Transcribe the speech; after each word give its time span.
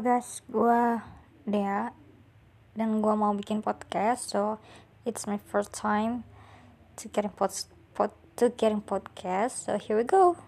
Guys, 0.00 0.40
gue 0.48 0.96
Dea 1.44 1.92
dan 2.72 3.04
gue 3.04 3.14
mau 3.20 3.36
bikin 3.36 3.60
podcast, 3.60 4.32
so 4.32 4.56
it's 5.04 5.28
my 5.28 5.36
first 5.36 5.76
time 5.76 6.24
to 6.96 7.04
getting 7.12 7.28
pod, 7.36 7.52
pod 7.92 8.08
to 8.40 8.48
getting 8.56 8.80
podcast, 8.80 9.68
so 9.68 9.76
here 9.76 10.00
we 10.00 10.04
go. 10.08 10.40